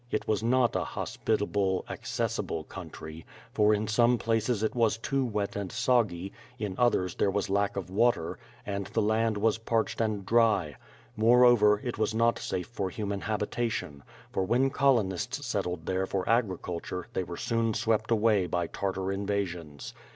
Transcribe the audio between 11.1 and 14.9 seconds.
moreover, it was not safe for human habitation, for when